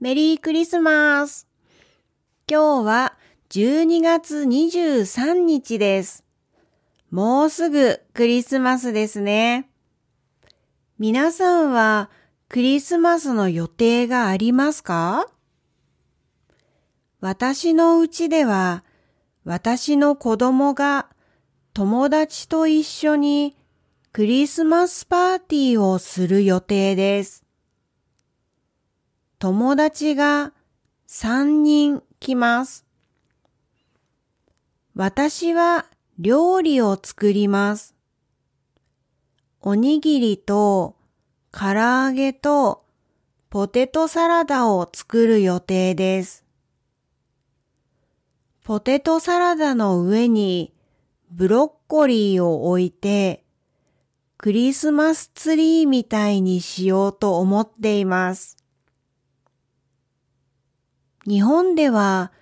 [0.00, 1.46] メリークリスマス。
[2.50, 3.18] 今日は
[3.50, 6.24] 12月23日です。
[7.10, 9.68] もうすぐクリスマスですね。
[10.98, 12.08] 皆さんは
[12.48, 15.26] クリスマスの予定がありますか？
[17.20, 18.84] 私のうちでは
[19.44, 21.10] 私の子供が
[21.74, 23.54] 友達と一緒に
[24.12, 27.44] クリスマスパーティーをする予定です。
[29.40, 30.52] 友達が
[31.08, 32.84] 3人来ます。
[34.94, 35.86] 私は
[36.18, 37.94] 料理を作ります。
[39.62, 40.94] おにぎりと
[41.52, 42.84] 唐揚げと
[43.48, 46.44] ポテトサラダを作る予定です。
[48.62, 50.74] ポテトサラダの上に
[51.30, 53.42] ブロッコリーを置いて
[54.36, 58.59] クリスマスツリーみたいにしようと思っています。
[61.30, 62.32] 日本では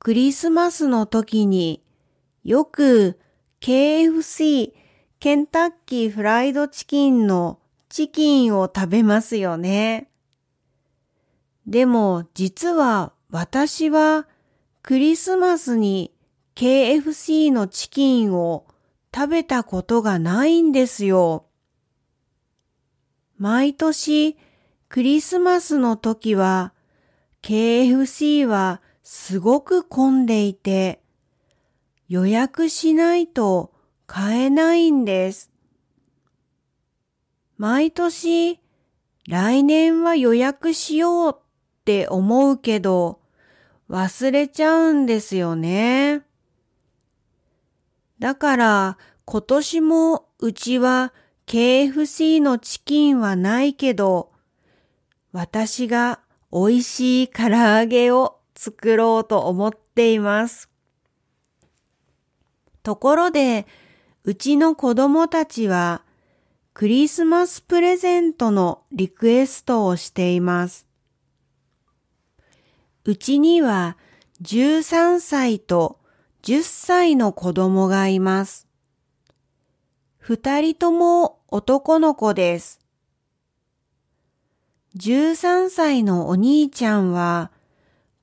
[0.00, 1.84] クリスマスの時に
[2.42, 3.20] よく
[3.60, 4.72] KFC
[5.20, 10.10] ケンタッキーフライドチキンのチキンを食べますよね。
[11.68, 14.26] でも実は私は
[14.82, 16.12] クリスマスに
[16.56, 18.66] KFC のチキンを
[19.14, 21.46] 食べたことがないんですよ。
[23.38, 24.36] 毎年
[24.88, 26.73] クリスマスの時は
[27.44, 31.02] KFC はすごく混んでいて、
[32.08, 33.70] 予約しないと
[34.06, 35.50] 買えないんです。
[37.58, 38.60] 毎年、
[39.28, 41.38] 来年は予約しようっ
[41.84, 43.20] て思うけど、
[43.90, 46.22] 忘れちゃうんですよね。
[48.20, 51.12] だから今年もうちは
[51.46, 54.32] KFC のチキンはないけど、
[55.32, 56.20] 私が
[56.54, 60.70] 美味しい唐揚げを作ろうと思っています。
[62.84, 63.66] ところで、
[64.22, 66.02] うちの子供たちは
[66.72, 70.86] クリスマスプレゼントのリクエストをしています。
[73.04, 73.96] うちには
[74.42, 75.98] 13歳と
[76.42, 78.68] 10歳の子供がいます。
[80.18, 82.83] 二人とも男の子です。
[84.96, 87.50] 13歳のお兄ちゃんは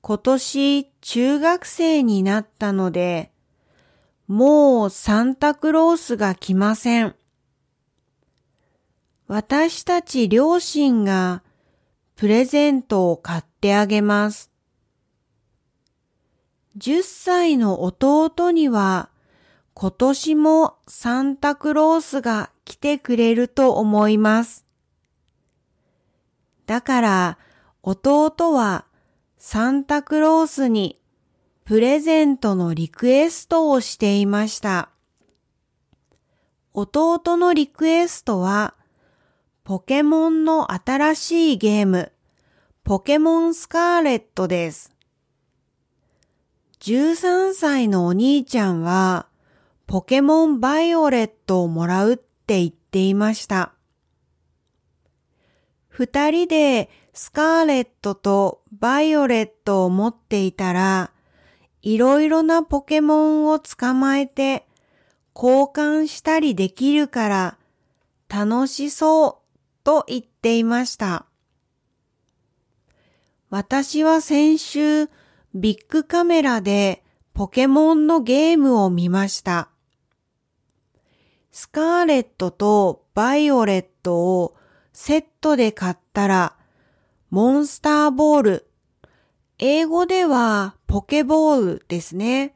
[0.00, 3.30] 今年中学生になったので、
[4.26, 7.14] もうサンタクロースが来ません。
[9.26, 11.42] 私たち両親が
[12.16, 14.50] プレゼントを買ってあげます。
[16.78, 19.10] 10歳の弟には
[19.74, 24.61] 今年もサンタクロースが来てくれると思います。
[26.66, 27.38] だから
[27.82, 28.84] 弟は
[29.38, 31.00] サンタクロースに
[31.64, 34.90] プレゼントのリクエストをしていました。
[36.72, 38.74] 弟のリクエストは
[39.64, 42.12] ポケモンの新しいゲーム
[42.84, 44.92] ポケモンスカーレットです。
[46.80, 49.26] 13歳のお兄ちゃんは
[49.86, 53.72] ポケモンバイオレットをもらうって言っていました。
[55.92, 61.12] 二人でスカーレットとバイオレットを持っていたら、
[61.82, 64.66] いろいろなポケモンを捕まえて
[65.36, 67.58] 交換したりできるから
[68.30, 71.26] 楽しそうと言っていました。
[73.50, 75.10] 私は先週
[75.54, 77.04] ビッグカメラで
[77.34, 79.68] ポケモンのゲームを見ました。
[81.50, 84.54] スカーレットとバイオレットを
[84.92, 86.56] セットで買ったら、
[87.30, 88.66] モンスターボール、
[89.58, 92.54] 英語ではポケボールですね。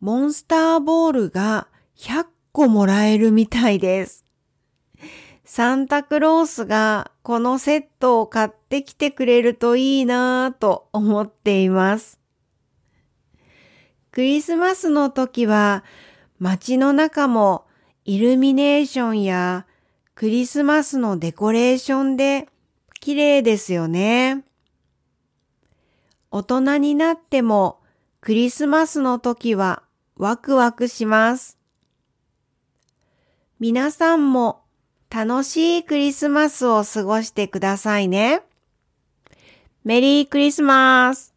[0.00, 4.24] モンスターボールが100個もらえるみたいです。
[5.44, 12.18] サンタクロースがこのセットを買ってきてくれるといいなぁと思っています。
[14.10, 15.84] クリスマスの時は
[16.40, 17.66] 街の中も
[18.04, 19.66] イルミネーションや
[20.16, 22.48] クリスマスのデコレーションで
[23.00, 24.44] 綺麗ですよね。
[26.30, 27.80] 大人になっても
[28.22, 29.82] クリスマスの時は
[30.16, 31.58] ワクワクします。
[33.60, 34.62] 皆さんも
[35.10, 38.40] 楽しいクリスマスを過ごしてくださいね。
[39.84, 41.35] メリークリスマス